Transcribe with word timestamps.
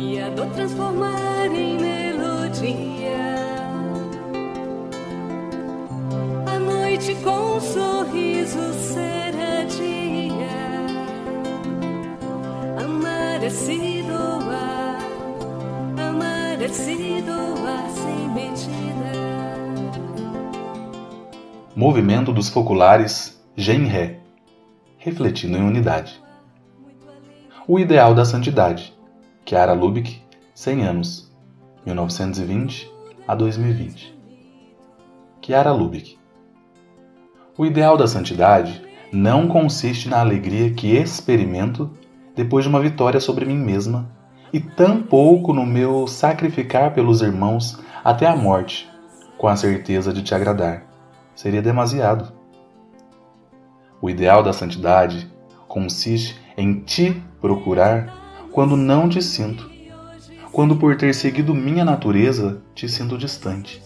e 0.00 0.18
a 0.18 0.30
dor 0.30 0.46
transformar 0.46 1.46
em 1.54 1.78
melodia. 1.78 3.20
A 6.46 6.58
noite 6.58 7.14
com 7.16 7.56
um 7.56 7.60
sorriso 7.60 8.72
será 8.72 9.64
dia. 9.64 10.48
Amar 12.82 13.44
é 13.44 13.50
se 13.50 14.02
doar, 14.02 14.98
amar 16.08 16.62
é 16.62 16.68
se 16.68 17.20
doar 17.20 17.90
sem 17.90 18.28
medida. 18.30 18.80
Movimento 21.76 22.32
dos 22.32 22.48
Foculares, 22.48 23.38
Gen 23.54 23.84
Ré, 23.84 24.18
refletindo 24.96 25.58
em 25.58 25.62
unidade. 25.62 26.18
O 27.68 27.78
ideal 27.78 28.14
da 28.14 28.24
santidade 28.24 28.98
Chiara 29.50 29.72
Lubick, 29.72 30.22
100 30.54 30.84
anos, 30.84 31.32
1920 31.84 32.88
a 33.26 33.34
2020. 33.34 34.16
Chiara 35.44 35.72
Lubick. 35.72 36.16
O 37.58 37.66
ideal 37.66 37.96
da 37.96 38.06
santidade 38.06 38.80
não 39.12 39.48
consiste 39.48 40.08
na 40.08 40.20
alegria 40.20 40.72
que 40.72 40.94
experimento 40.94 41.90
depois 42.36 42.62
de 42.62 42.68
uma 42.68 42.78
vitória 42.78 43.18
sobre 43.18 43.44
mim 43.44 43.56
mesma 43.56 44.08
e 44.52 44.60
tampouco 44.60 45.52
no 45.52 45.66
meu 45.66 46.06
sacrificar 46.06 46.94
pelos 46.94 47.20
irmãos 47.20 47.76
até 48.04 48.28
a 48.28 48.36
morte, 48.36 48.88
com 49.36 49.48
a 49.48 49.56
certeza 49.56 50.12
de 50.12 50.22
te 50.22 50.32
agradar. 50.32 50.86
Seria 51.34 51.60
demasiado. 51.60 52.32
O 54.00 54.08
ideal 54.08 54.44
da 54.44 54.52
santidade 54.52 55.28
consiste 55.66 56.40
em 56.56 56.84
te 56.84 57.20
procurar 57.40 58.19
quando 58.52 58.76
não 58.76 59.08
te 59.08 59.22
sinto, 59.22 59.70
quando 60.52 60.76
por 60.76 60.96
ter 60.96 61.14
seguido 61.14 61.54
minha 61.54 61.84
natureza 61.84 62.60
te 62.74 62.88
sinto 62.88 63.16
distante. 63.16 63.82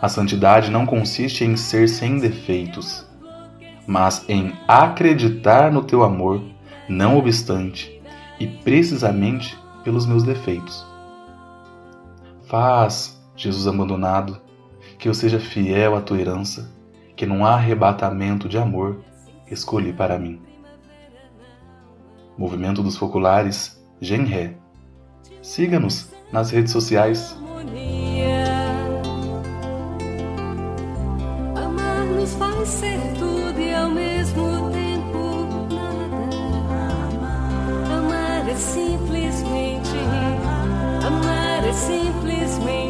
A 0.00 0.08
santidade 0.08 0.70
não 0.70 0.84
consiste 0.84 1.44
em 1.44 1.56
ser 1.56 1.88
sem 1.88 2.18
defeitos, 2.18 3.06
mas 3.86 4.24
em 4.28 4.52
acreditar 4.68 5.72
no 5.72 5.82
teu 5.82 6.04
amor, 6.04 6.42
não 6.88 7.16
obstante, 7.16 8.00
e 8.38 8.46
precisamente 8.46 9.56
pelos 9.82 10.04
meus 10.04 10.22
defeitos. 10.22 10.86
Faz, 12.46 13.18
Jesus 13.34 13.66
abandonado, 13.66 14.38
que 14.98 15.08
eu 15.08 15.14
seja 15.14 15.40
fiel 15.40 15.96
à 15.96 16.00
tua 16.00 16.20
herança, 16.20 16.70
que 17.16 17.24
num 17.24 17.44
arrebatamento 17.44 18.48
de 18.48 18.58
amor 18.58 19.00
escolhi 19.50 19.92
para 19.92 20.18
mim. 20.18 20.40
Movimento 22.38 22.82
dos 22.82 22.96
Foculares, 22.96 23.80
Genré. 24.00 24.56
Siga-nos 25.40 26.10
nas 26.30 26.50
redes 26.50 26.72
sociais. 26.72 27.36
Amar 31.54 32.04
nos 32.04 32.34
faz 32.34 32.68
ser 32.68 33.00
tudo 33.18 33.58
e 33.58 33.74
ao 33.74 33.90
mesmo 33.90 34.70
tempo 34.70 35.46
nada. 35.74 36.28
Amar 37.96 38.48
é 38.48 38.54
simplesmente, 38.54 39.96
amar 41.06 41.66
é 41.66 41.72
simplesmente 41.72 42.85